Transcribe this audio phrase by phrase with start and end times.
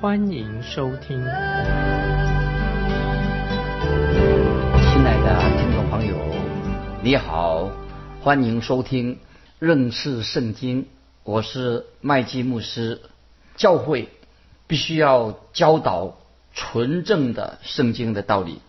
[0.00, 1.18] 欢迎收听。
[1.18, 1.28] 亲
[5.04, 6.16] 爱的听众朋友，
[7.02, 7.70] 你好，
[8.22, 9.18] 欢迎收听
[9.58, 10.86] 认识圣经。
[11.22, 13.02] 我是麦基牧师。
[13.56, 14.08] 教会
[14.66, 16.16] 必须要教导
[16.54, 18.62] 纯正的圣经的道理，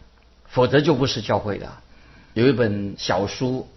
[0.50, 1.70] 否则就不是教会的。
[2.34, 3.70] 有一本小书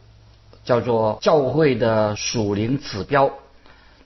[0.65, 3.27] 叫做《教会的属灵指标》，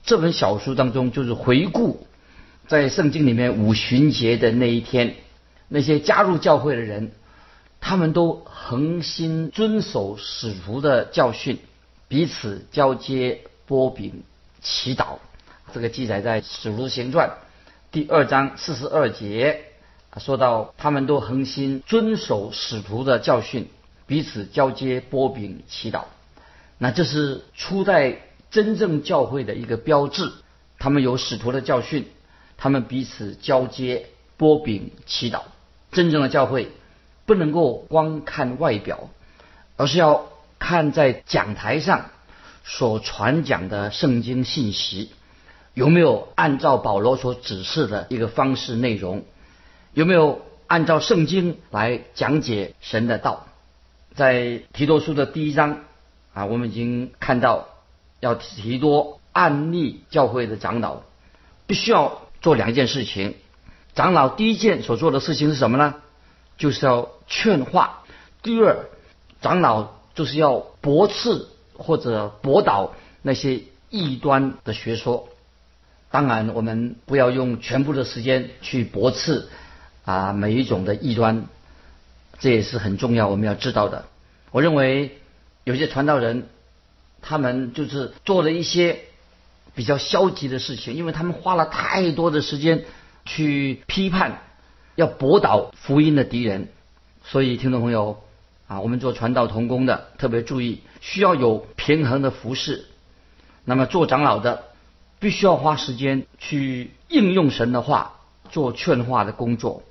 [0.03, 2.05] 这本小书当中就是回顾
[2.69, 5.15] 在圣经里面五旬节的那一天，
[5.69, 7.09] 那些加入教会的人，
[7.81, 11.57] 他们都恒心遵守使徒的教训，
[12.07, 14.21] 彼此交接波饼。
[14.61, 15.15] 祈祷，
[15.73, 17.29] 这个记载在《使徒行传》
[17.91, 19.61] 第二章四十二节，
[20.17, 23.67] 说到他们都恒心遵守使徒的教训，
[24.05, 26.03] 彼此交接波饼祈祷。
[26.77, 28.17] 那这是初代
[28.51, 30.31] 真正教会的一个标志。
[30.77, 32.05] 他们有使徒的教训，
[32.59, 34.05] 他们彼此交接
[34.37, 35.41] 波饼祈祷。
[35.91, 36.69] 真正的教会
[37.25, 39.09] 不能够光看外表，
[39.77, 40.27] 而是要
[40.59, 42.11] 看在讲台上。
[42.65, 45.09] 所传讲的圣经信息
[45.73, 49.23] 有没有按照保罗所指示的一个方式内容？
[49.93, 53.47] 有没有按照圣经来讲解神的道？
[54.13, 55.79] 在提多书的第一章
[56.33, 57.69] 啊，我们已经看到
[58.19, 61.01] 要提多案例教会的长老
[61.65, 63.35] 必须要做两件事情。
[63.95, 65.95] 长老第一件所做的事情是什么呢？
[66.57, 68.03] 就是要劝化。
[68.43, 68.85] 第二，
[69.41, 71.47] 长老就是要驳斥。
[71.81, 75.29] 或者驳倒那些异端的学说，
[76.11, 79.47] 当然我们不要用全部的时间去驳斥
[80.03, 81.45] 啊每一种的异端，
[82.37, 84.07] 这也是很重要我们要知道的。
[84.51, 85.19] 我认为
[85.63, 86.49] 有些传道人
[87.21, 88.99] 他们就是做了一些
[89.79, 92.83] 比较消极的事情，因为他们花了太多的时间
[93.23, 94.41] 去批判，
[94.95, 96.67] 要驳倒福音的敌人。
[97.23, 98.19] 所以听众朋友
[98.67, 100.81] 啊，我们做传道同工的特别注意。
[100.99, 102.87] 需要有平衡的服饰。
[103.63, 104.65] 那么做长老的
[105.17, 108.19] 必须要花时间去应用神的话，
[108.49, 109.83] 做劝化的工作，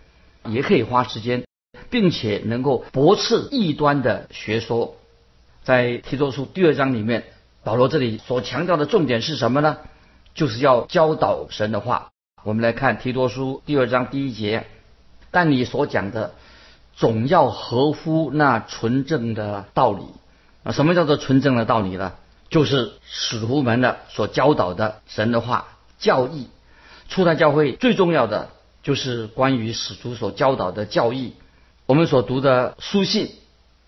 [0.44, 1.44] 也可以花时间，
[1.88, 4.96] 并且能够驳斥异端的学说。
[5.62, 7.24] 在提多书第二章里面，
[7.68, 9.76] 保罗这里所强调的重点是什么呢？
[10.32, 12.08] 就是要教导神的话。
[12.42, 14.64] 我们来看提多书第二章第一节：
[15.30, 16.32] 但你所讲的，
[16.96, 20.04] 总要合乎那纯正的道理。
[20.62, 22.14] 啊，什么叫做纯正的道理呢？
[22.48, 25.68] 就是使徒们的所教导的神的话
[25.98, 26.48] 教义。
[27.10, 28.48] 初代教会最重要的
[28.82, 31.34] 就是关于使徒所教导的教义。
[31.84, 33.32] 我们所读的书信，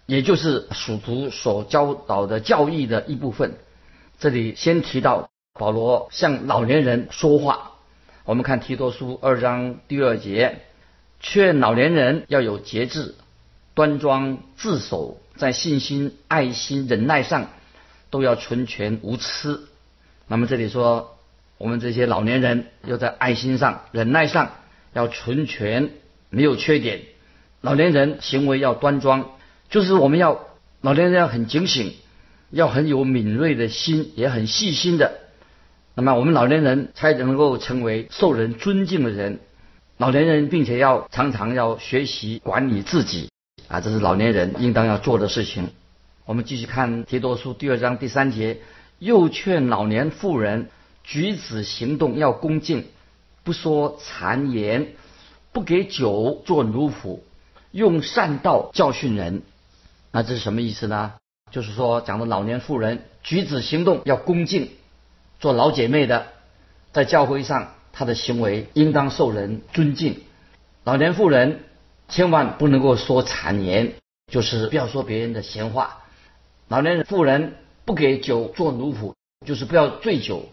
[0.05, 3.57] 也就是使徒所教导的教义的一部分。
[4.21, 7.73] 这里先提到保罗向老年人说话。
[8.27, 10.59] 我们看提多书二章第二节，
[11.21, 13.15] 劝老年人要有节制，
[13.73, 15.19] 端庄自守。
[15.37, 17.49] 在信心、爱心、忍耐上，
[18.11, 19.67] 都要纯全无疵。
[20.27, 21.17] 那么这里说，
[21.57, 24.51] 我们这些老年人要在爱心上、忍耐上
[24.93, 25.93] 要纯全，
[26.29, 27.01] 没有缺点。
[27.63, 29.31] 老年人行为要端庄，
[29.71, 30.45] 就是我们要
[30.83, 31.95] 老年人要很警醒，
[32.51, 35.19] 要很有敏锐的心，也很细心的。
[35.95, 39.41] 那么我们老年人才能够成为受人尊敬的人。
[39.97, 43.29] 老年人并且要常常要学习管理自己。
[43.69, 45.69] 啊，这是老年人应当要做的事情。
[46.25, 48.59] 我们继续看提多书第二章第三节，
[48.99, 50.71] 又劝老年妇人
[51.05, 52.87] 举止行动要恭敬，
[53.45, 54.89] 不说谗言，
[55.53, 57.21] 不给酒做奴仆，
[57.71, 59.43] 用善道教训人。
[60.11, 61.13] 那这是什么意思呢？
[61.51, 64.71] 就是说，讲的老年妇人举止行动要恭敬，
[65.39, 66.27] 做老姐妹的，
[66.93, 70.23] 在教会上她的行为应当受人尊敬。
[70.85, 71.61] 老年妇人。
[72.13, 73.93] 千万不能够说谗言，
[74.27, 76.01] 就是不要说别人的闲话。
[76.67, 77.55] 老年人、妇人
[77.85, 79.15] 不给酒做奴仆，
[79.47, 80.49] 就是不要醉酒，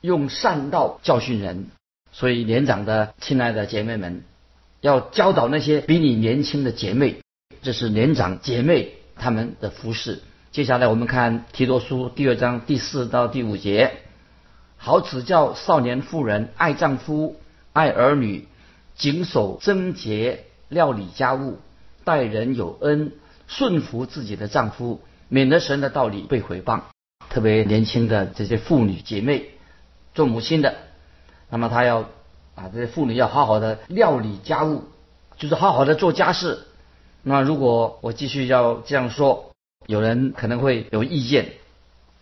[0.00, 1.68] 用善道教训人。
[2.10, 4.24] 所以年长的亲爱的姐妹们，
[4.80, 7.20] 要教导那些比你年轻的姐妹，
[7.62, 10.20] 这是年长姐妹他们的服饰。
[10.50, 13.92] 接下来我们看提多书第二章第四到第五节，
[14.76, 17.36] 好指教少年妇人爱丈夫、
[17.72, 18.48] 爱儿女。
[18.94, 21.58] 谨守贞洁，料理家务，
[22.04, 23.12] 待人有恩，
[23.48, 26.82] 顺服自己的丈夫，免得神的道理被毁谤。
[27.30, 29.46] 特别年轻的这些妇女姐妹，
[30.14, 30.76] 做母亲的，
[31.48, 32.00] 那么她要
[32.54, 34.84] 啊，这些妇女要好好的料理家务，
[35.38, 36.66] 就是好好的做家事。
[37.22, 39.52] 那如果我继续要这样说，
[39.86, 41.52] 有人可能会有意见，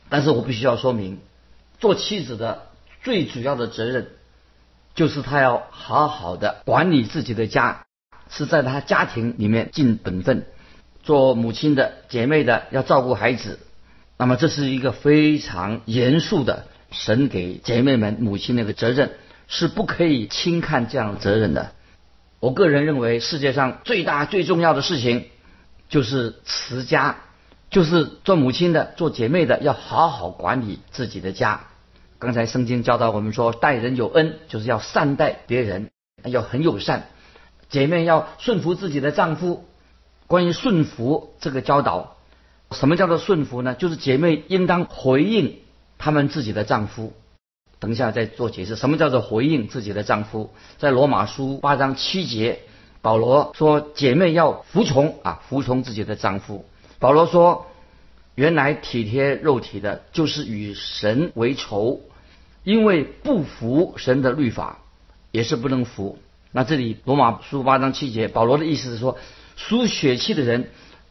[0.09, 1.19] 但是我必须要说明，
[1.79, 2.67] 做妻子的
[3.03, 4.09] 最主要的责任，
[4.95, 7.87] 就是她要好好的管理自己的家，
[8.29, 10.47] 是在她家庭里面尽本分。
[11.03, 13.59] 做母亲的姐妹的要照顾孩子，
[14.19, 19.13] 那么这是一个非常严肃的神给姐妹们母亲那个责任，
[19.49, 21.73] 是不可以轻看这样的责任的。
[22.41, 25.27] 我个人认为，世界上最大最重要的事情
[25.91, 27.19] 就是持家，
[27.71, 31.67] 就是做母亲的、做姐妹的要好好管理自己的家。
[32.19, 35.91] 刚才圣经教导我们说，待人有恩，就是要善待别人，
[36.25, 37.09] 要很友善。
[37.69, 39.67] 姐妹要顺服自己的丈夫。
[40.27, 42.17] 关于顺服这个教导，
[42.71, 43.75] 什么叫做顺服呢？
[43.75, 45.59] 就是姐妹应当回应
[45.99, 47.13] 他们自己的丈夫。
[47.81, 50.51] 等一下再做解释，什么叫做回应自己的丈夫？
[50.77, 52.61] 在罗马书八章七节，
[53.01, 56.67] 保罗说姐妹要服从啊，服从自己的丈夫。
[56.99, 57.67] 保罗说，
[58.35, 62.03] 原来体贴肉体的，就是与神为仇，
[62.65, 64.81] 因为不服神的律法，
[65.31, 66.19] 也是不能服。
[66.53, 69.17] 那这里罗马书八章七节，保罗的意思是说，
[69.57, 70.69] 输血气的人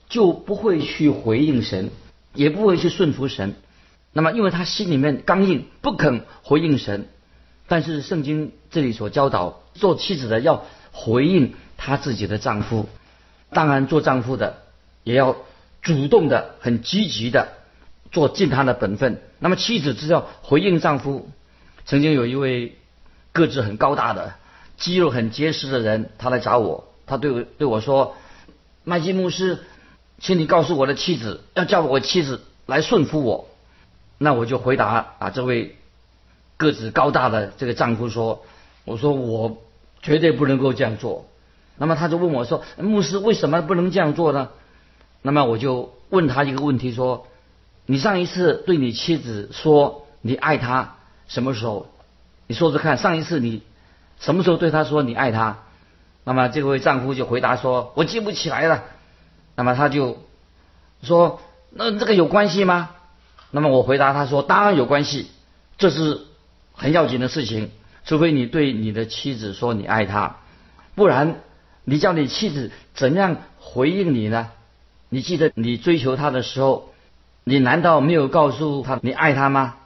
[0.07, 1.89] 就不会去回应神，
[2.35, 3.55] 也不会去顺服神。
[4.11, 7.07] 那么，因为他心里面刚硬，不肯回应神。
[7.67, 12.89] 但是圣经这里所教导，做妻子的要回应她自己的丈夫。
[13.51, 14.63] 当然，做丈夫的
[15.03, 15.35] 也要
[15.81, 17.49] 主动的、很积极的
[18.11, 19.21] 做尽他的本分。
[19.37, 21.29] 那么，妻子只要回应丈夫。
[21.85, 22.75] 曾经有一位
[23.31, 24.33] 个子很高大的、
[24.77, 28.15] 肌肉很结实的人，他来找我，他对我对我说
[28.83, 29.59] ：“麦基牧师，
[30.19, 33.48] 请你告诉我的妻子，要叫我妻子来顺服我。”
[34.19, 35.77] 那我就回答啊，这位
[36.57, 38.43] 个子高大的这个丈夫说
[38.85, 39.57] ：“我说我
[40.01, 41.25] 绝对不能够这样做。”
[41.81, 44.49] 那么他就问我说：“牧师为什么不能这样做呢？”
[45.23, 47.27] 那么我就问他一个问题说
[47.87, 50.97] ：“你上一次对你妻子说你爱她
[51.29, 51.87] 什么时候？
[52.45, 53.63] 你说说看，上一次你
[54.19, 55.59] 什么时候对她说你爱她？”
[56.25, 58.83] 那么这位丈夫就回答说：“我记不起来了。”
[59.55, 60.17] 那么他就
[61.01, 61.39] 说
[61.71, 62.91] ：“那这个有关系吗？”
[63.51, 65.27] 那么我回答他说：“当然有关系，
[65.79, 66.21] 这是
[66.73, 67.71] 很要紧的事情。
[68.05, 70.37] 除非你对你的妻子说你爱她，
[70.95, 71.41] 不然
[71.83, 74.51] 你叫你妻子怎样回应你呢？
[75.09, 76.93] 你记得你追求她的时候，
[77.43, 79.77] 你难道没有告诉她你爱她吗？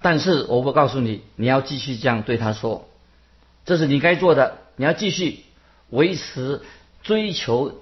[0.00, 2.88] 但是我不告诉你，你要继续这样对她说，
[3.66, 4.58] 这是你该做的。
[4.76, 5.40] 你要继续
[5.90, 6.62] 维持
[7.02, 7.74] 追求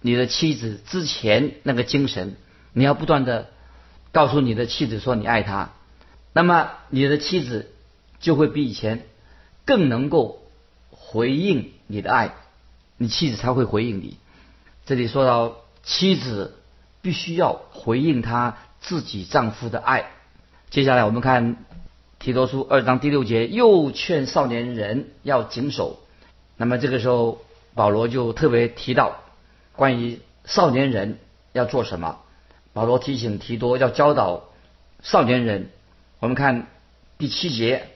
[0.00, 2.36] 你的妻子之前那个精神，
[2.72, 3.48] 你要不断的。”
[4.14, 5.72] 告诉你的妻子说你爱她，
[6.32, 7.72] 那么你的妻子
[8.20, 9.06] 就会比以前
[9.66, 10.40] 更能够
[10.90, 12.36] 回应你的爱，
[12.96, 14.16] 你妻子才会回应你。
[14.86, 16.54] 这里说到妻子
[17.02, 20.12] 必须要回应她自己丈夫的爱。
[20.70, 21.56] 接下来我们看
[22.20, 25.98] 提多书二章第六节，又劝少年人要谨守。
[26.56, 27.42] 那么这个时候
[27.74, 29.16] 保罗就特别提到
[29.74, 31.18] 关于少年人
[31.52, 32.20] 要做什么。
[32.74, 34.50] 保罗提醒提多要教导
[35.02, 35.70] 少年人。
[36.18, 36.66] 我们看
[37.16, 37.88] 第七节，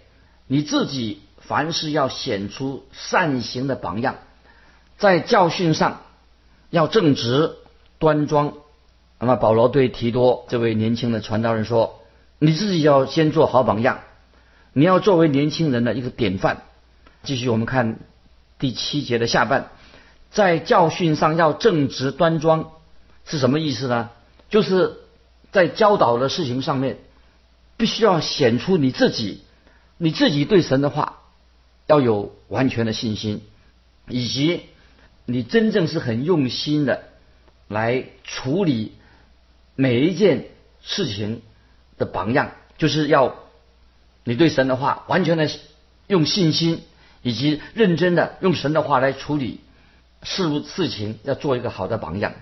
[0.47, 4.17] 你自己凡事要显出善行的榜样，
[4.97, 6.03] 在教训上
[6.71, 7.57] 要正直
[7.99, 8.55] 端庄。
[9.19, 12.01] 那么保罗对提多这位年轻的传道人说
[12.39, 13.99] ：“你自己要先做好榜样，
[14.73, 16.63] 你要作为年轻人的一个典范。”
[17.25, 17.99] 继续我们看
[18.61, 19.71] 第七节的下半，
[20.31, 22.71] 在教训上要正直端庄
[23.25, 24.11] 是什么意思呢？
[24.50, 24.97] 就是
[25.52, 26.99] 在教导的事情上面，
[27.76, 29.43] 必须要显出你自己，
[29.97, 31.23] 你自己对神的话
[31.87, 33.43] 要有完全的信心，
[34.09, 34.62] 以及
[35.26, 37.05] 你真正是很用心的
[37.69, 38.93] 来处理
[39.75, 40.47] 每一件
[40.83, 41.43] 事情
[41.99, 43.37] 的榜样，就是要
[44.25, 45.50] 你对神的话完全的
[46.07, 46.83] 用信心，
[47.23, 49.61] 以及认真的用神的话来处理
[50.23, 52.33] 事物事情，要做一个好的榜样。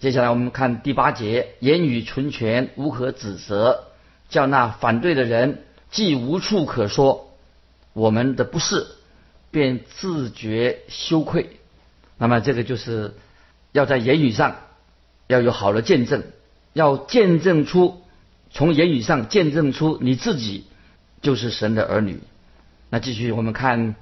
[0.00, 3.84] 接下来我们看第八节，言语纯全，无可指责，
[4.30, 7.34] 叫那反对的人既无处可说
[7.92, 8.86] 我们的不是，
[9.50, 11.50] 便自觉羞愧。
[12.16, 13.14] 那么这个就是
[13.72, 14.56] 要在言语上
[15.26, 16.22] 要有好的见证，
[16.72, 18.00] 要见证出
[18.50, 20.64] 从言语上见证出你自己
[21.20, 22.20] 就是神的儿女。
[22.88, 23.96] 那继续我们看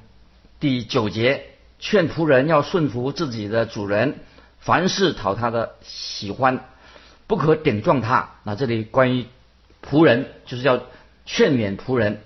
[0.61, 1.47] 第九节，
[1.81, 4.21] 劝仆人要顺服自己的主人，
[4.61, 6.65] 凡事讨他的喜欢，
[7.27, 8.31] 不可顶撞他。
[8.45, 9.27] 那这里关于
[9.83, 10.83] 仆人，就是要
[11.25, 12.21] 劝勉仆人。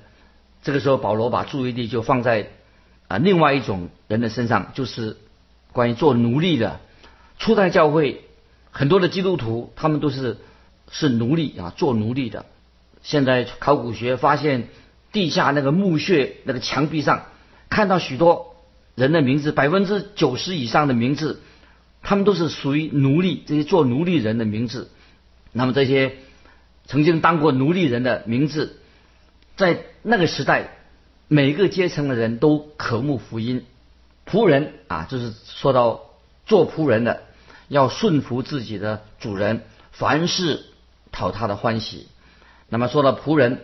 [0.63, 2.49] 这个时候，保罗把注意力就放在
[3.09, 5.17] 啊另外一种人的身上，就是
[5.73, 6.81] 关于做奴隶的。
[7.39, 8.25] 初代教会
[8.71, 10.39] 很多的基督徒，他们都是
[10.91, 12.47] 是奴隶啊，做奴隶的。
[13.03, 14.69] 现在考古学发现
[15.11, 17.25] 地下那个墓穴那个墙壁上。
[17.69, 18.55] 看到许多
[18.95, 21.41] 人的名字，百分之九十以上的名字，
[22.03, 24.91] 他们都是属于奴隶，这些做奴隶人的名字。
[25.53, 26.17] 那么这些
[26.87, 28.79] 曾经当过奴隶人的名字，
[29.57, 30.77] 在那个时代，
[31.29, 33.65] 每个阶层的人都渴慕福音。
[34.27, 36.03] 仆人啊，就是说到
[36.45, 37.23] 做仆人的，
[37.69, 40.65] 要顺服自己的主人，凡事
[41.11, 42.09] 讨他的欢喜。
[42.69, 43.61] 那么说到仆人，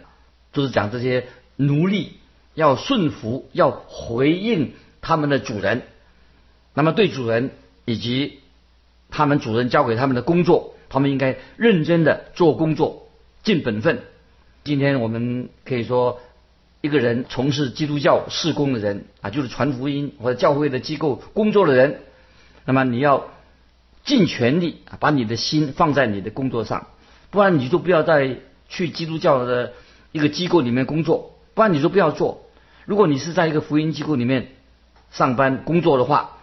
[0.52, 1.26] 就是讲这些
[1.56, 2.14] 奴隶。
[2.54, 5.82] 要顺服，要回应他们的主人。
[6.74, 7.52] 那么对主人
[7.88, 8.40] 以及
[9.08, 13.08] 他们主人交给他们的工作，他们应该认真的做工作，
[13.42, 14.02] 尽本分。
[14.62, 16.20] 今天我们可以说，
[16.82, 22.00] 一个人从事基督教事工的人啊，就是传福音或者教会的机构工作的人，
[22.66, 23.28] 那么你要
[24.04, 26.88] 尽全力啊，把你的心放在你的工作上，
[27.30, 28.36] 不然你就不要再
[28.68, 29.72] 去基督教的
[30.12, 32.42] 一个机构里面工作，不然你就不要做。
[32.84, 34.48] 如果你是在一个福音机构里面
[35.10, 36.36] 上班工作的话，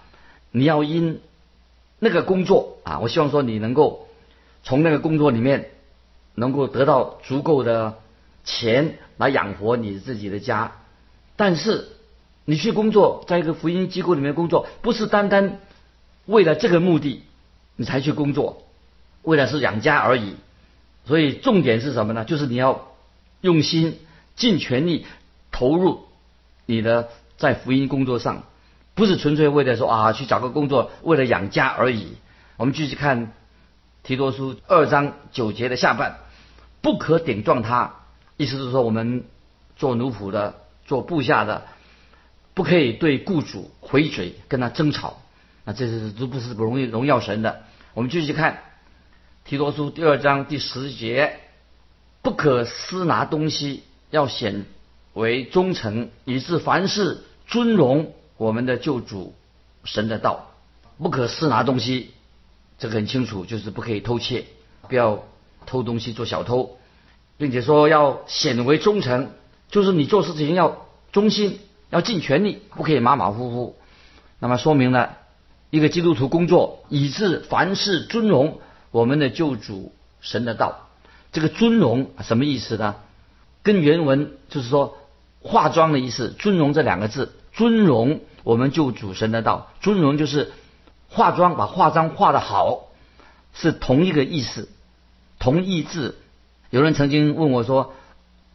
[0.50, 1.20] 你要因
[2.06, 4.08] 那个工作啊，我希望说你能够
[4.62, 5.72] 从那个工作里面
[6.36, 7.96] 能够得到足够的
[8.44, 10.74] 钱来养活你自己的家。
[11.36, 11.88] 但是
[12.46, 15.58] 你去工作，在一个福音机构里面工作，不是单单
[16.28, 17.24] 为了这个目的
[17.76, 18.62] 你才去工作，
[19.24, 20.36] 为了是养家而已。
[21.06, 22.24] 所以重点是什么呢？
[22.24, 22.88] 就是你要
[23.42, 23.98] 用心、
[24.36, 25.08] 尽全力
[25.52, 26.06] 投入。
[26.68, 28.44] 你的在福音工作上，
[28.96, 32.16] 不是纯粹为了说啊去找个工作，为了养家而已。
[32.58, 33.34] 我们继续看
[34.04, 36.20] 提多书二章九节的下半，
[36.82, 37.96] 不可顶撞他，
[38.38, 39.26] 意思是说我们
[39.76, 41.64] 做奴仆的、做部下的，
[42.54, 45.18] 不可以对雇主回嘴，跟他争吵。
[45.66, 47.64] 那这是都不是容易荣耀神的。
[47.94, 48.64] 我们继续看
[49.44, 51.40] 提多书第二章第十节，
[52.22, 54.66] 不可私拿东西，要显。
[55.14, 59.34] 为忠诚，以致凡事尊荣我们的救主
[59.84, 60.52] 神的道，
[60.98, 62.12] 不可私拿东西，
[62.78, 64.46] 这个很清楚，就是不可以偷窃，
[64.90, 65.24] 不要
[65.66, 66.78] 偷东西做小偷，
[67.38, 69.32] 并且说要显为忠诚，
[69.70, 73.78] 就是你做事情要忠心，要尽全力，不可以马马虎虎。
[74.40, 75.18] 那么说明了
[75.70, 78.60] 一个基督徒工作，以致凡事尊荣
[78.92, 80.90] 我们的救主神的道。
[81.32, 82.96] 这个尊荣什么意思呢？
[83.64, 84.98] 跟原文就是说。
[85.48, 90.54] 化妆的意思，尊荣这两个字，尊荣我们就主神的道，尊荣就是
[91.10, 92.90] 化妆，把化妆化的好，
[93.54, 94.70] 是同一个意思，
[95.40, 96.18] 同义字。
[96.70, 97.94] 有人曾经问我说，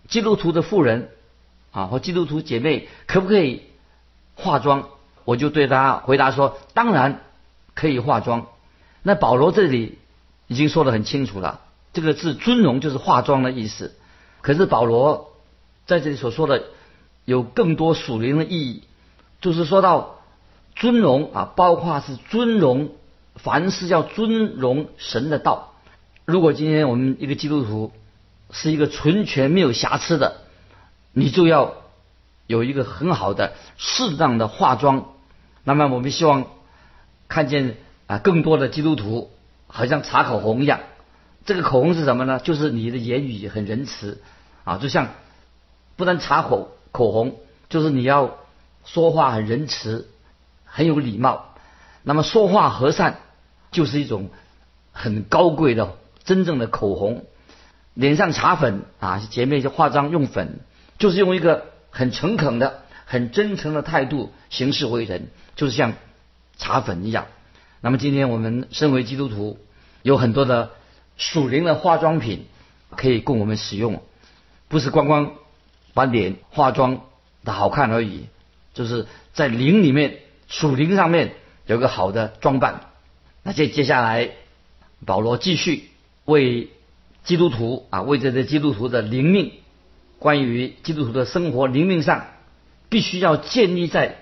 [0.08, 1.08] 基督徒的妇人
[1.72, 3.62] 啊，或基督徒姐妹可不可以
[4.34, 4.88] 化妆？
[5.24, 7.22] 我就对他回答说，当然
[7.74, 8.46] 可以化妆。
[9.02, 9.98] 那保罗这里
[10.46, 13.96] 已经说得很清楚了，这个字尊荣就是化妆的意思。
[14.42, 15.32] 可是保罗
[15.86, 16.64] 在这里所说的。
[17.26, 18.82] 有更多属灵的意义，
[19.40, 20.18] 就是说到
[20.74, 22.90] 尊荣啊，包括是尊荣，
[23.36, 25.74] 凡事要尊荣神的道。
[26.24, 27.92] 如果今天我们一个基督徒
[28.50, 30.42] 是一个纯全没有瑕疵的，
[31.12, 31.74] 你就要
[32.46, 35.06] 有一个很好的适当的化妆。
[35.64, 36.46] 那么我们希望
[37.28, 39.30] 看见啊更多的基督徒
[39.66, 40.80] 好像擦口红一样，
[41.44, 42.38] 这个口红是什么呢？
[42.38, 44.22] 就是你的言语很仁慈
[44.64, 45.08] 啊，就像
[45.96, 46.76] 不能擦口。
[46.92, 47.36] 口红
[47.68, 48.36] 就是你要
[48.84, 50.08] 说话很仁慈，
[50.64, 51.54] 很有礼貌。
[52.02, 53.20] 那么说话和善
[53.70, 54.30] 就是一种
[54.92, 57.24] 很高贵的真正的口红。
[57.94, 60.60] 脸上擦粉啊，姐妹就化妆用粉，
[60.98, 65.94] 就是用一个很诚恳的、很真诚的态度行事为人，就是像
[66.56, 67.26] 擦粉一样。
[67.80, 69.58] 那么今天我们身为基督徒，
[70.02, 70.70] 有很多的
[71.16, 72.46] 属灵的化妆品
[72.96, 74.02] 可以供我们使用，
[74.68, 75.32] 不是光光。
[75.92, 77.00] 把脸化妆
[77.42, 78.28] 的好看而已，
[78.80, 81.34] 就是在灵里面属灵上面
[81.66, 82.86] 有个好的装扮。
[83.42, 84.30] 那接接下来，
[85.04, 85.90] 保罗继续
[86.24, 86.70] 为
[87.22, 89.52] 基督徒啊，为这些基督徒的灵命，
[90.18, 92.24] 关于基督徒的生活灵命上，
[92.88, 94.16] 必须要建立在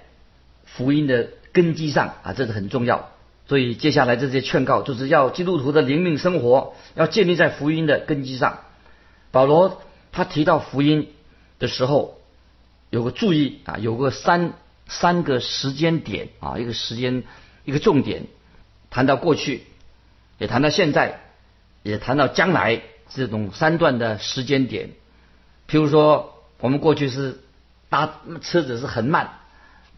[0.65, 3.11] 福音的根基上啊，这是很重要。
[3.47, 8.59] 所以接下来这些劝告，就是要基督徒的灵命生活要建立在福音的根基上。
[9.31, 11.12] 保罗他提到福音。
[11.61, 12.17] 的时候，
[12.90, 14.54] 有个注意啊，有个三
[14.87, 17.23] 三个时间点啊，一个时间
[17.64, 18.25] 一个重点，
[18.90, 19.64] 谈到过去，
[20.38, 21.21] 也谈到现在，
[21.83, 22.80] 也谈到将来
[23.11, 24.90] 这种三段的时间点。
[25.68, 27.40] 譬如说，我们过去是
[27.90, 29.40] 搭车子是很慢，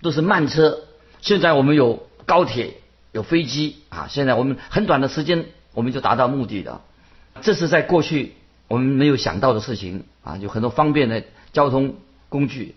[0.02, 0.80] 都是慢车，
[1.20, 2.75] 现在我们有高铁、
[3.12, 6.82] 有飞机啊，现在我们很短的时间我们就达到目的了。
[7.40, 8.35] 这是在过去
[8.66, 11.94] 我们没有想到的事情啊，有很多方便的交通
[12.28, 12.75] 工具。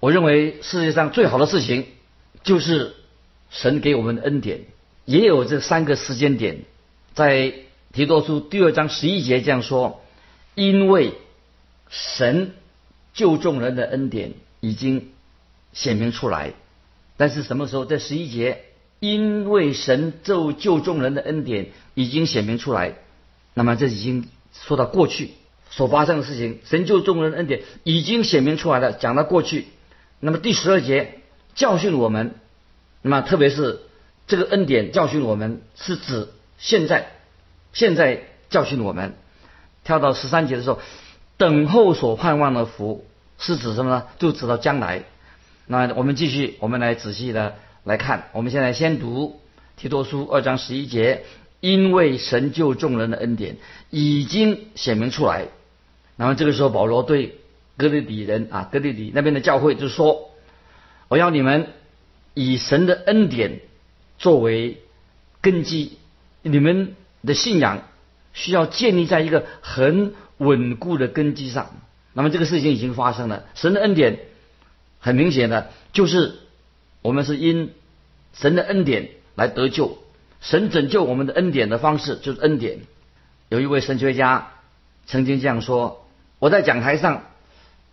[0.00, 1.86] 我认为世界上最好的事情
[2.42, 2.94] 就是
[3.50, 4.60] 神给我们的恩典，
[5.04, 6.58] 也有这三个时间点，
[7.14, 7.54] 在
[7.92, 10.02] 提多书第二章十一节这样说：
[10.54, 11.14] 因为
[11.88, 12.52] 神
[13.14, 15.08] 救众人的恩典已经
[15.72, 16.52] 显明出来。
[17.16, 17.86] 但是什么时候？
[17.86, 18.64] 在十一节，
[19.00, 22.96] 因为神救救众人的恩典已经显明出来。
[23.54, 25.30] 那么这已经说到过去
[25.70, 29.68] 所发生的事情，神救众人的恩典已经显明出来了，讲到过去。
[30.20, 31.20] 那么第十二节
[31.54, 32.34] 教训我们，
[33.02, 33.80] 那么特别是
[34.26, 37.12] 这个恩典教训我们，是指现在，
[37.72, 39.14] 现在教训我们。
[39.84, 40.80] 跳到十三节的时候，
[41.36, 43.06] 等候所盼望的福
[43.38, 44.06] 是指什么呢？
[44.18, 45.04] 就指到将来。
[45.66, 47.54] 那我们继续，我们来仔细的
[47.84, 48.28] 来看。
[48.32, 49.40] 我们现在先读
[49.76, 51.24] 提多书二章十一节，
[51.60, 53.58] 因为神救众人的恩典
[53.90, 55.46] 已经显明出来。
[56.16, 57.38] 那么这个时候，保罗对。
[57.76, 60.30] 哥利底人啊，哥利底那边的教会就说
[61.08, 61.68] ：“我要你们
[62.32, 63.60] 以神的恩典
[64.18, 64.80] 作为
[65.42, 65.98] 根基，
[66.40, 67.82] 你们的信仰
[68.32, 71.70] 需要建立在一个很稳固的根基上。
[72.14, 74.20] 那么这个事情已经发生了，神的恩典
[74.98, 76.36] 很明显的就是
[77.02, 77.74] 我们是因
[78.32, 79.98] 神的恩典来得救，
[80.40, 82.78] 神拯救我们的恩典的方式就是恩典。
[83.50, 84.52] 有一位神学家
[85.06, 86.06] 曾经这样说：
[86.38, 87.24] 我在讲台上。”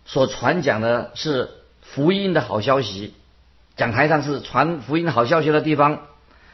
[0.04, 3.14] 所传讲的是福音的好消息，
[3.76, 6.06] 讲台上是传福音好消息的地方。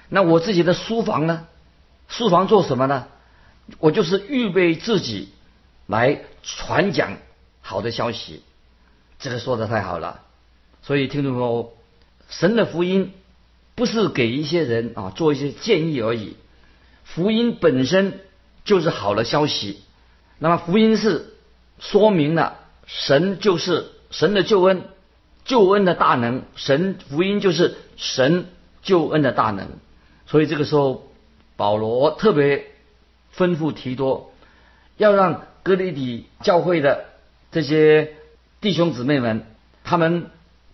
[0.08, 1.46] 那我自己的书房呢？
[2.08, 3.06] 书房做什么呢？
[3.78, 5.28] 我就是预备自己
[5.86, 7.18] 来传讲
[7.60, 8.42] 好的消息。
[9.18, 10.22] 这个说的太好了。
[10.82, 11.72] 所以听众朋友，
[12.28, 13.12] 神的福音
[13.74, 16.36] 不是给一些人啊做一些建议而已，
[17.04, 18.20] 福音本身
[18.64, 19.82] 就是好的消息。
[20.38, 21.34] 那么福音是
[21.78, 22.58] 说明了。
[22.86, 24.82] 神就是神的救恩，
[25.44, 26.42] 救恩的大能。
[26.56, 28.46] 神福音就是神
[28.82, 29.68] 救恩的大能。
[30.26, 31.08] 所以这个时候，
[31.56, 32.66] 保罗特别
[33.36, 34.32] 吩咐提多，
[34.96, 37.04] 要让哥林底教会的
[37.52, 38.14] 这些
[38.60, 39.44] 弟兄姊妹们，
[39.84, 40.30] 他们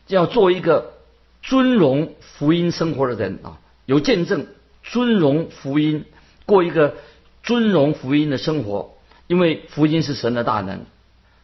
[0.06, 0.94] 要做一个
[1.42, 4.46] 尊荣福音生活的人啊，有见证，
[4.82, 6.04] 尊荣福音，
[6.44, 6.94] 过一个
[7.42, 8.94] 尊荣福音的生活，
[9.26, 10.86] 因为福音是神的大能。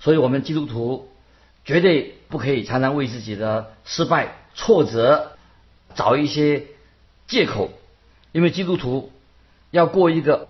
[0.03, 1.09] 所以，我们基督徒
[1.65, 5.37] 绝对不可以常常为自己的失败、挫折
[5.95, 6.65] 找一些
[7.29, 7.71] 借口，
[8.33, 9.13] 因为基督徒
[9.71, 10.49] 要过一个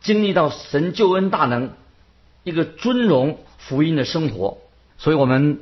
[0.00, 1.72] 经历到神救恩大能、
[2.42, 4.56] 一个尊荣福音的生活。
[4.96, 5.60] 所以我们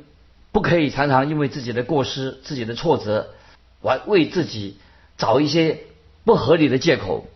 [0.53, 3.33] 不可以常常因为自己的过失、自己的挫折，
[3.81, 4.77] 来为自己
[5.17, 5.79] 找一些
[6.23, 7.27] 不合理的借口。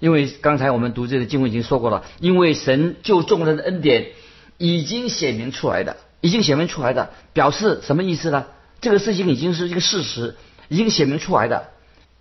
[0.00, 4.12] 因为刚才我们读这个经文已经说过了，因为神救众人的恩典。
[4.58, 8.46] 已经显明出来的，已经显明出来的，表示什么意思呢？
[8.80, 10.36] 这个事情已经是一个事实，
[10.68, 11.68] 已经显明出来的，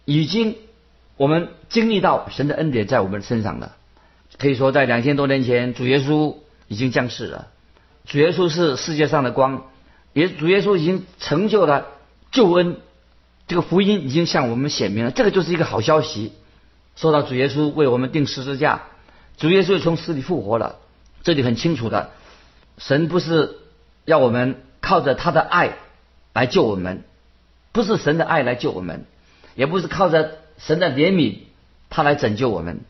[0.06, 0.56] 已经
[1.18, 3.76] 我们经历到神的恩典在我们身上了。
[4.38, 6.36] 可以说，在两千多年前，主耶稣
[6.68, 7.50] 已经降世了。
[8.06, 9.68] 主耶稣是世界上的光，
[10.14, 11.88] 也主耶稣已经成就了
[12.32, 12.78] 救恩，
[13.48, 15.12] 这个福音已经向我们显明了。
[15.12, 16.34] 这个就是一个好消息。
[16.96, 18.84] 说到主耶稣为我们定十字架，
[19.38, 20.78] 主耶稣从死里复活了，
[21.24, 22.12] 这里很清楚的。
[22.78, 23.58] 神不是
[24.06, 25.78] 要我们靠着他的爱
[26.34, 27.04] 来救我们，
[27.72, 29.06] 不是神的爱来救我们，
[29.56, 31.38] 也不是靠着神的怜悯
[31.90, 32.82] 他来拯救我们。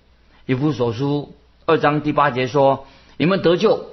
[0.45, 3.89] 以弗所书二章第八节说：“你们得救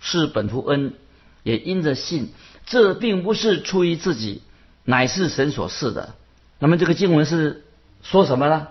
[0.00, 0.94] 是本乎恩，
[1.42, 2.32] 也因着信。
[2.64, 4.42] 这并不是出于自己，
[4.84, 6.14] 乃是神所赐的。”
[6.58, 7.64] 那么这个经文是
[8.02, 8.68] 说什么呢？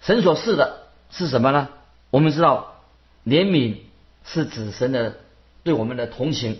[0.00, 1.68] 神所赐的是什么呢？
[2.10, 2.82] 我们知道
[3.24, 3.76] 怜悯
[4.24, 5.14] 是指神的。
[5.64, 6.58] 对我们的同情，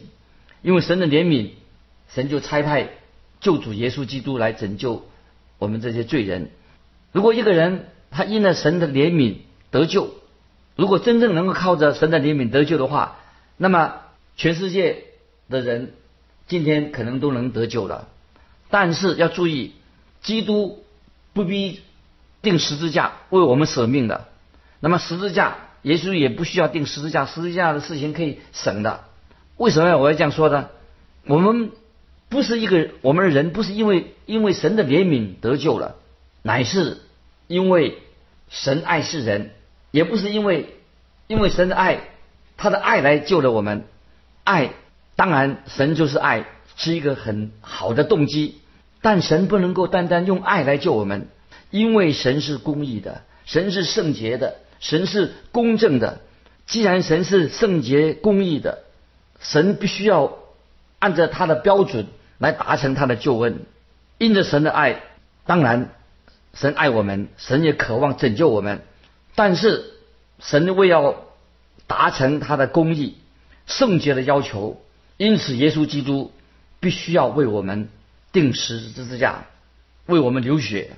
[0.62, 1.50] 因为神的怜悯，
[2.08, 2.90] 神就差派
[3.40, 5.06] 救主耶稣基督来拯救
[5.58, 6.50] 我们这些罪人。
[7.12, 9.36] 如果一个人他因了神的怜悯
[9.70, 10.10] 得救，
[10.76, 13.18] 如果真正能够靠着神的怜悯得救的话，
[13.56, 14.00] 那么
[14.36, 15.04] 全世界
[15.48, 15.94] 的人
[16.46, 18.08] 今天可能都能得救了。
[18.68, 19.72] 但是要注意，
[20.20, 20.84] 基督
[21.32, 21.80] 不必
[22.42, 24.28] 定十字架为我们舍命的。
[24.80, 25.67] 那么十字架。
[25.82, 29.04] 耶稣也不需要定十字架，十字架的事情可以省的。
[29.56, 30.68] 为什么我要这样说呢？
[31.26, 31.70] 我们
[32.28, 35.96] 不是一个我们的人不是因为因为神的怜悯得救了，
[36.42, 36.98] 乃是
[37.46, 37.98] 因为
[38.48, 39.50] 神爱世人，
[39.90, 40.74] 也不是因为
[41.26, 42.00] 因为神的爱，
[42.56, 43.84] 他的爱来救了我们。
[44.44, 44.70] 爱
[45.16, 48.60] 当然神就是爱，是一个很好的动机，
[49.02, 51.28] 但神不能够单单用爱来救我们，
[51.70, 56.20] 因为神是公义的，神是圣洁的，神是公正的。
[56.66, 58.84] 既然神是圣洁公义的，
[59.40, 60.36] 神必须要
[60.98, 62.06] 按照他的标准
[62.38, 63.60] 来达成他的救恩。
[64.18, 65.02] 因着神的爱，
[65.46, 65.90] 当然
[66.52, 68.82] 神爱我们，神也渴望拯救我们。
[69.34, 69.94] 但是
[70.40, 71.24] 神为要
[71.86, 73.16] 达成他的公义、
[73.66, 74.82] 圣洁的要求，
[75.16, 76.32] 因此耶稣基督
[76.80, 77.88] 必须要为我们
[78.32, 79.46] 定十字架，
[80.06, 80.96] 为我们流血，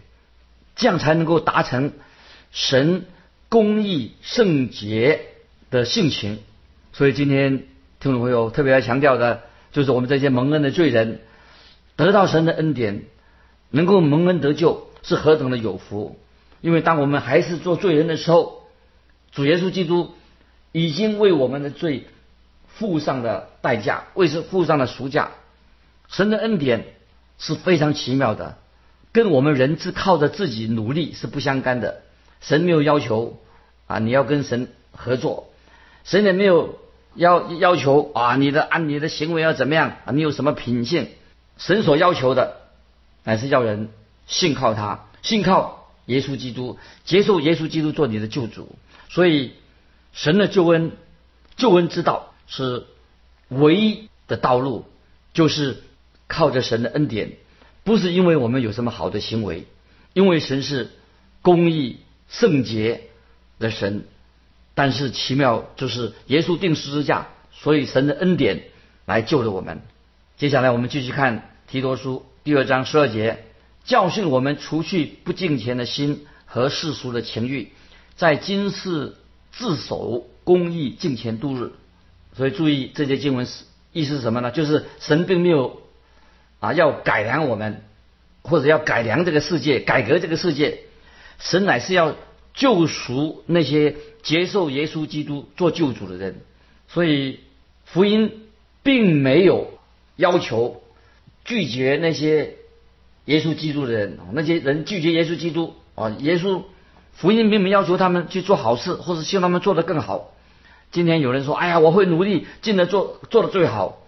[0.74, 1.92] 这样才能够达成
[2.50, 3.04] 神
[3.50, 5.26] 公义圣洁。
[5.70, 6.40] 的性情，
[6.92, 7.68] 所以今天
[8.00, 11.20] 听众朋友特别要强调的，就是我们这些蒙恩的罪人，
[11.94, 13.04] 得到神的恩典，
[13.70, 16.18] 能够蒙恩得救，是何等的有福！
[16.60, 18.64] 因为当我们还是做罪人的时候，
[19.30, 20.12] 主耶稣基督
[20.72, 22.08] 已经为我们的罪
[22.66, 25.30] 付上了代价，为是付上了赎价。
[26.08, 26.84] 神的恩典
[27.38, 28.58] 是非常奇妙的，
[29.12, 32.02] 跟我们人只靠着自己努力是不相干的。
[32.40, 33.38] 神没有要求
[33.86, 35.50] 啊，你要跟神合作。
[36.04, 36.78] 神也没有
[37.14, 40.12] 要要求啊，你的按你的行为要怎么样啊？
[40.12, 41.08] 你有什么品性？
[41.58, 42.56] 神所要求的，
[43.24, 43.90] 乃是要人
[44.26, 48.74] 信靠他，信靠耶稣基督，接受耶稣基督做你的救主。
[49.10, 49.52] 所以，
[50.12, 50.92] 神的救恩，
[51.56, 52.86] 救恩之道是
[53.48, 54.86] 唯一的道路，
[55.34, 55.82] 就是
[56.28, 57.32] 靠着神的恩典，
[57.84, 59.66] 不是因为我们有什么好的行为，
[60.14, 60.90] 因为神是
[61.42, 61.98] 公义
[62.30, 63.02] 圣洁
[63.58, 64.06] 的神。
[64.74, 68.62] 但是奇妙就是耶稣定十字架，所以神的恩典
[69.04, 69.82] 来救了我们。
[70.38, 73.44] 接下来我们继续看提多书第二章十二节，
[73.84, 77.72] 教训我们除去不敬虔的心和世俗的情欲，
[78.16, 79.16] 在今世
[79.52, 81.72] 自守公义敬虔度日。
[82.34, 84.50] 所以注意这些经文是意思是什么呢？
[84.50, 85.82] 就是神并没有
[86.60, 87.82] 啊要改良我们，
[88.42, 90.84] 或者要改良这个世界，改革这个世界，
[91.40, 92.14] 神乃是要。
[92.52, 96.40] 救赎那些接受耶稣基督做救主的人，
[96.88, 97.38] 所以
[97.84, 98.48] 福音
[98.82, 99.78] 并没有
[100.16, 100.82] 要求
[101.44, 102.56] 拒绝那些
[103.26, 104.18] 耶稣基督的人。
[104.32, 106.64] 那些人拒绝耶稣基督啊，耶稣
[107.12, 110.34] 福音并没要求他们去做好事，或者希望他们做得更好。
[110.90, 114.02] 今天有人说：“哎呀，我会努力，尽力做，做的最好，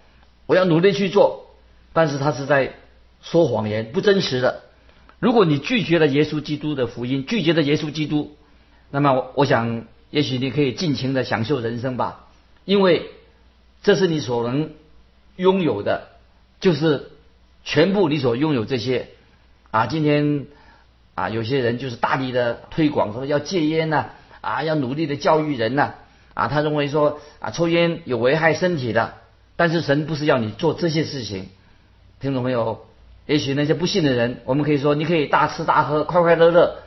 [0.47, 1.47] 我要努力去做。”
[1.95, 2.75] 但是他是在
[3.23, 4.63] 说谎言，不真实的。
[5.23, 8.37] 如果你拒绝了耶稣基督的福音，拒绝了耶稣基督，
[8.91, 12.27] 那么我想，也许你可以尽情的享受人生吧，
[12.65, 13.09] 因为
[13.85, 14.71] 这是你所能
[15.37, 16.09] 拥有的，
[16.59, 17.13] 就是
[17.63, 19.11] 全部你所拥有这些
[19.71, 19.87] 啊。
[19.87, 20.47] 今天
[21.15, 24.07] 啊，有些人就是大力的推广说要戒烟呐，
[24.41, 25.95] 啊，要努力的教育人呐，
[26.35, 29.15] 啊，他认为说啊，抽烟有危害身体的，
[29.55, 31.47] 但是神不是要你做这些事情，
[32.19, 32.87] 听众朋友。
[33.27, 36.79] 也许那些不信的人，我们可以说，你可以大吃大喝，快快乐乐，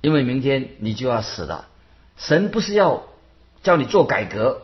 [0.00, 1.66] 因为明天你就要死了。
[2.16, 3.04] 神不是要
[3.62, 4.62] 叫你做改革，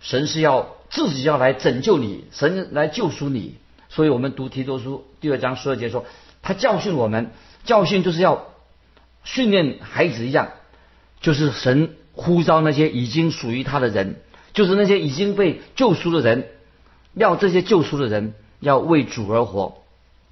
[0.00, 3.56] 神是要自己要来拯救你，神来救赎你。
[3.90, 6.06] 所以我们读提多书第二章十二节说，
[6.42, 7.30] 他教训我们，
[7.64, 8.46] 教训就是要
[9.22, 10.48] 训练孩子一样，
[11.20, 14.16] 就是神呼召那些已经属于他的人，
[14.54, 16.48] 就是那些已经被救赎的人，
[17.12, 19.76] 要这些救赎的人要为主而活。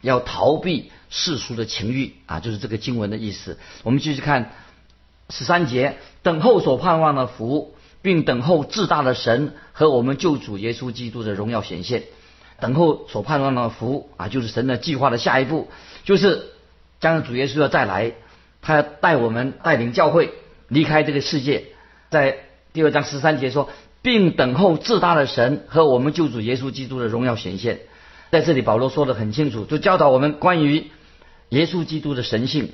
[0.03, 3.59] 要逃避世俗的情欲啊，就是这个经文的意思。
[3.83, 4.53] 我们继续看
[5.31, 12.03] 十三节，等候所盼望的福，并等候至大的神和我们救主耶稣基督的荣耀显现。
[12.61, 15.69] 等候所盼望的福啊，就是神的计划的下一步，
[16.05, 16.51] 就是
[17.01, 18.13] 将主耶稣要再来，
[18.61, 20.33] 他要带我们带领教会
[20.69, 21.65] 离开这个世界。
[22.11, 22.39] 在
[22.73, 23.69] 第二章十三节说，
[24.03, 27.81] 并等候至大的神和我们救主耶稣基督的荣耀显现。
[28.33, 30.91] 在这里，保罗说的很清楚，就教导我们关于
[31.51, 32.71] 耶稣基督的神性。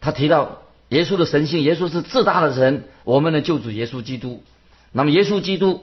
[0.00, 4.44] 他提到耶稣的神性，耶稣是至大的神，我们的救主耶稣基督。
[4.92, 5.82] 那么，耶稣基督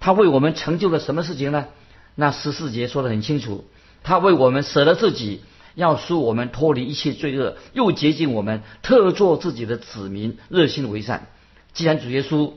[0.00, 1.66] 他为我们成就了什么事情呢？
[2.14, 3.66] 那十四节说的很清楚，
[4.02, 5.42] 他为我们舍了自己，
[5.74, 11.26] 要赎我们脱离一切罪恶，又洁净我们，特做自己的子民，热心为善。
[11.74, 12.52] 既然主耶稣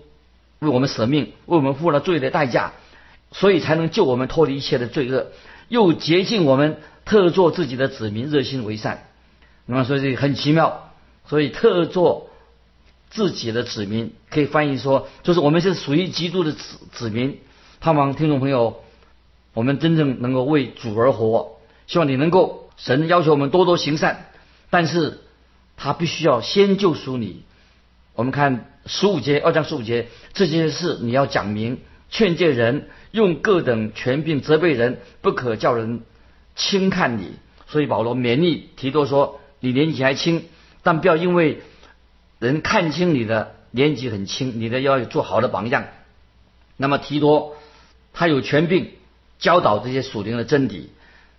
[0.60, 2.72] 为我们舍命，为我们付了罪的代价，
[3.34, 5.28] 所以才能救我们脱离一切的罪恶。
[5.70, 9.08] 又竭尽我们，特做自己的子民，热心为善。
[9.66, 10.92] 那么所以很奇妙，
[11.28, 12.30] 所以特做
[13.10, 17.40] 自己的子民，可以翻译说，就是我们是属于基督的子子民。
[17.80, 18.84] 盼望听众朋友，
[19.54, 24.26] 我们真正能够为主而活，希望你能够，神要求我们多多行善，
[24.70, 25.22] 但是
[25.78, 27.44] 他必须要先救赎你。
[28.16, 31.80] 我们看十五节，二章十五节，这件事你要讲明，
[32.10, 36.02] 劝诫人，用各等权柄责备人，不可叫人
[36.56, 37.32] 轻看你。
[37.68, 40.46] 所以保罗勉励提多说：“你年纪还轻，
[40.82, 41.62] 但不要因为
[42.40, 45.86] 人看清你的年纪很轻，你的要做好的榜样。”
[46.78, 47.56] 那么提多
[48.14, 48.92] 他有权柄
[49.38, 50.90] 教导这些属灵的真理。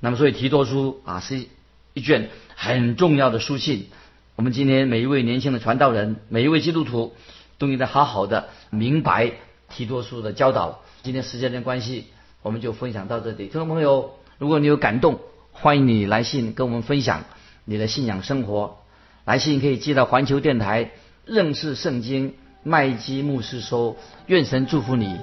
[0.00, 1.46] 那么所以提多书啊是
[1.94, 3.88] 一卷很重要的书信。
[4.37, 7.14] 我们今天每一位年轻的传道人，每一位基督徒
[7.59, 9.33] 都应该好好的明白
[9.68, 10.83] 提多书的教导。
[11.03, 12.07] 今天时间的关系，
[12.43, 13.47] 我们就分享到这里。
[13.47, 15.19] 听众朋友，如果你有感动，
[15.53, 17.25] 欢迎你来信跟我们分享
[17.65, 18.77] 你的信仰生活。
[19.25, 20.91] 来信可以寄到环球电台
[21.25, 23.97] 认识圣经麦基牧师收。
[24.27, 25.19] 愿神祝福你，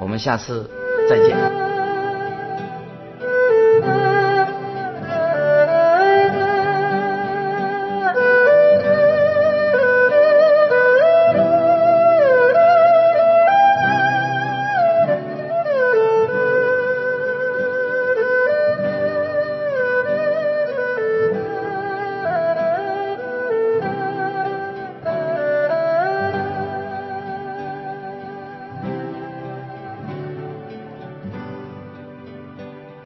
[0.00, 0.70] 我们下次
[1.08, 1.61] 再见。